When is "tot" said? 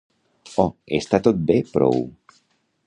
1.29-1.45